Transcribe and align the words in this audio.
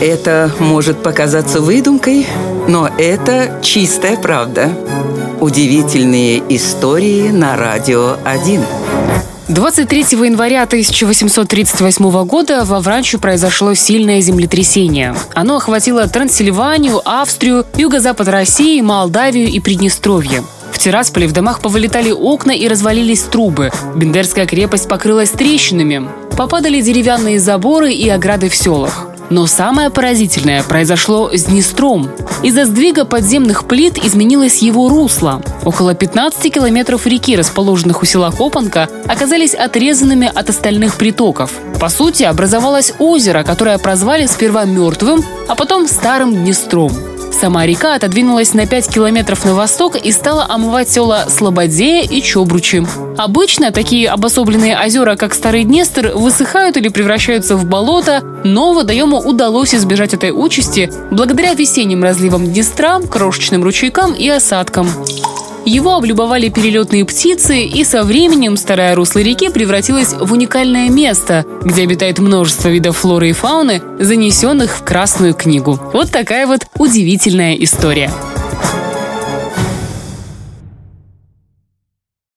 Это 0.00 0.52
может 0.60 1.02
показаться 1.02 1.60
выдумкой, 1.60 2.24
но 2.68 2.88
это 2.98 3.58
чистая 3.62 4.16
правда. 4.16 4.70
Удивительные 5.40 6.40
истории 6.54 7.30
на 7.30 7.56
радио 7.56 8.16
1. 8.24 8.62
23 9.48 10.00
января 10.00 10.62
1838 10.62 12.24
года 12.26 12.64
во 12.64 12.78
Вранчу 12.78 13.18
произошло 13.18 13.74
сильное 13.74 14.20
землетрясение. 14.20 15.16
Оно 15.34 15.56
охватило 15.56 16.06
Трансильванию, 16.06 17.00
Австрию, 17.04 17.66
юго-запад 17.76 18.28
России, 18.28 18.80
Молдавию 18.80 19.48
и 19.48 19.58
Приднестровье. 19.58 20.44
В 20.70 20.78
Тирасполе 20.78 21.26
в 21.26 21.32
домах 21.32 21.60
повылетали 21.60 22.12
окна 22.12 22.52
и 22.52 22.68
развалились 22.68 23.22
трубы. 23.22 23.72
Бендерская 23.96 24.46
крепость 24.46 24.86
покрылась 24.86 25.30
трещинами. 25.30 26.08
Попадали 26.36 26.80
деревянные 26.80 27.40
заборы 27.40 27.92
и 27.92 28.08
ограды 28.08 28.48
в 28.48 28.54
селах. 28.54 29.08
Но 29.30 29.46
самое 29.46 29.90
поразительное 29.90 30.62
произошло 30.62 31.30
с 31.32 31.44
Днестром. 31.44 32.10
Из-за 32.42 32.64
сдвига 32.64 33.04
подземных 33.04 33.66
плит 33.66 33.98
изменилось 33.98 34.62
его 34.62 34.88
русло. 34.88 35.42
Около 35.64 35.94
15 35.94 36.52
километров 36.52 37.06
реки, 37.06 37.36
расположенных 37.36 38.02
у 38.02 38.06
села 38.06 38.30
Копанка, 38.30 38.88
оказались 39.06 39.54
отрезанными 39.54 40.30
от 40.32 40.48
остальных 40.48 40.96
притоков. 40.96 41.52
По 41.80 41.88
сути, 41.88 42.22
образовалось 42.22 42.94
озеро, 42.98 43.42
которое 43.42 43.78
прозвали 43.78 44.26
сперва 44.26 44.64
мертвым, 44.64 45.22
а 45.46 45.54
потом 45.54 45.86
Старым 45.86 46.34
Днестром. 46.34 46.92
Сама 47.32 47.66
река 47.66 47.94
отодвинулась 47.94 48.54
на 48.54 48.66
5 48.66 48.88
километров 48.88 49.44
на 49.44 49.54
восток 49.54 49.96
и 49.96 50.10
стала 50.12 50.46
омывать 50.48 50.88
села 50.88 51.26
Слободея 51.28 52.02
и 52.02 52.20
Чобручи. 52.20 52.84
Обычно 53.16 53.70
такие 53.70 54.08
обособленные 54.08 54.78
озера, 54.78 55.16
как 55.16 55.34
Старый 55.34 55.64
Днестр, 55.64 56.12
высыхают 56.14 56.76
или 56.76 56.88
превращаются 56.88 57.56
в 57.56 57.64
болото, 57.64 58.22
но 58.44 58.72
водоему 58.72 59.18
удалось 59.18 59.74
избежать 59.74 60.14
этой 60.14 60.30
участи 60.30 60.90
благодаря 61.10 61.54
весенним 61.54 62.02
разливам 62.02 62.46
Днестра, 62.46 63.00
крошечным 63.00 63.62
ручейкам 63.62 64.14
и 64.14 64.28
осадкам. 64.28 64.88
Его 65.64 65.96
облюбовали 65.96 66.48
перелетные 66.48 67.04
птицы, 67.04 67.62
и 67.62 67.84
со 67.84 68.02
временем 68.04 68.56
старая 68.56 68.94
русло 68.94 69.20
реки 69.20 69.50
превратилась 69.50 70.14
в 70.14 70.32
уникальное 70.32 70.88
место, 70.88 71.44
где 71.62 71.82
обитает 71.82 72.18
множество 72.18 72.68
видов 72.68 72.98
флоры 72.98 73.30
и 73.30 73.32
фауны, 73.32 73.82
занесенных 73.98 74.78
в 74.78 74.84
Красную 74.84 75.34
книгу. 75.34 75.78
Вот 75.92 76.10
такая 76.10 76.46
вот 76.46 76.66
удивительная 76.78 77.54
история. 77.54 78.10